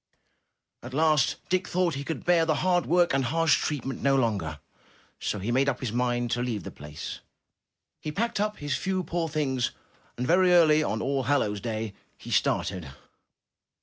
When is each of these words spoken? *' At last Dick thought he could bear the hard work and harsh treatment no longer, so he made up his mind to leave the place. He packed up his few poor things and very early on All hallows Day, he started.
*' 0.43 0.81
At 0.81 0.95
last 0.95 1.35
Dick 1.47 1.67
thought 1.67 1.93
he 1.93 2.03
could 2.03 2.25
bear 2.25 2.43
the 2.43 2.55
hard 2.65 2.87
work 2.87 3.13
and 3.13 3.25
harsh 3.25 3.61
treatment 3.63 4.01
no 4.01 4.15
longer, 4.15 4.59
so 5.19 5.37
he 5.37 5.51
made 5.51 5.69
up 5.69 5.79
his 5.79 5.91
mind 5.93 6.31
to 6.31 6.41
leave 6.41 6.63
the 6.63 6.71
place. 6.71 7.19
He 7.99 8.11
packed 8.11 8.39
up 8.39 8.57
his 8.57 8.75
few 8.75 9.03
poor 9.03 9.29
things 9.29 9.69
and 10.17 10.25
very 10.25 10.53
early 10.53 10.81
on 10.81 11.03
All 11.03 11.21
hallows 11.25 11.61
Day, 11.61 11.93
he 12.17 12.31
started. 12.31 12.89